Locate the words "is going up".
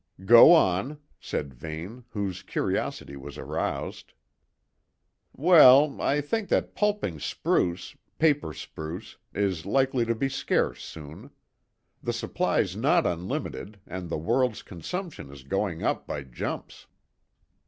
15.31-16.07